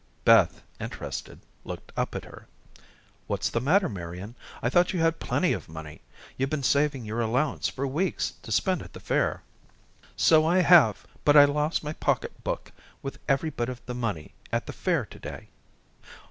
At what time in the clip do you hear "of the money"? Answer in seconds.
13.69-14.33